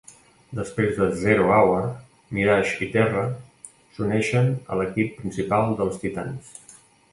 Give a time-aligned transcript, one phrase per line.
[0.59, 1.83] Després de "Zero Hour",
[2.37, 3.27] Mirage i Terra
[3.99, 6.53] s'uneixen a l'equip principal dels Titans.